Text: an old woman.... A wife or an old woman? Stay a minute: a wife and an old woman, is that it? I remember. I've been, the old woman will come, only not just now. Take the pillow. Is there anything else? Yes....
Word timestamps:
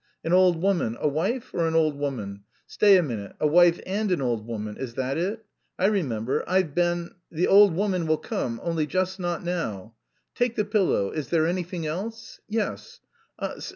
an 0.23 0.33
old 0.33 0.59
woman.... 0.59 0.97
A 0.99 1.07
wife 1.07 1.53
or 1.53 1.67
an 1.67 1.75
old 1.75 1.95
woman? 1.95 2.43
Stay 2.65 2.97
a 2.97 3.03
minute: 3.03 3.35
a 3.39 3.45
wife 3.45 3.79
and 3.85 4.09
an 4.11 4.19
old 4.19 4.47
woman, 4.47 4.75
is 4.75 4.95
that 4.95 5.15
it? 5.15 5.45
I 5.77 5.85
remember. 5.85 6.43
I've 6.49 6.73
been, 6.73 7.11
the 7.29 7.45
old 7.45 7.75
woman 7.75 8.07
will 8.07 8.17
come, 8.17 8.59
only 8.63 8.85
not 8.85 8.89
just 8.91 9.19
now. 9.19 9.93
Take 10.33 10.55
the 10.55 10.65
pillow. 10.65 11.11
Is 11.11 11.27
there 11.29 11.45
anything 11.45 11.85
else? 11.85 12.39
Yes.... 12.49 12.99